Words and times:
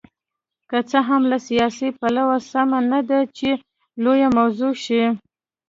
که 0.69 0.77
څه 0.89 0.99
هم 1.07 1.21
له 1.31 1.37
سیاسي 1.47 1.89
پلوه 1.99 2.37
سمه 2.51 2.79
نه 2.91 2.99
ده 3.09 3.19
چې 3.37 3.49
لویه 4.03 4.29
موضوع 4.37 4.73
شي. 4.85 5.03